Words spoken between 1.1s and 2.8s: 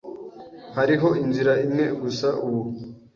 inzira imwe gusa ubu.